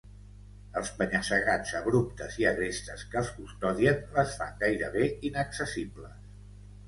Els 0.79 0.87
penya-segats 1.01 1.73
abruptes 1.79 2.37
i 2.43 2.47
agrestes 2.51 3.03
que 3.13 3.19
els 3.21 3.29
custodien 3.35 4.01
les 4.15 4.33
fan 4.39 4.57
gairebé 4.63 5.11
inaccessibles. 5.31 6.19